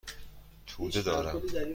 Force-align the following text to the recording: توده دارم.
توده 0.67 1.01
دارم. 1.01 1.41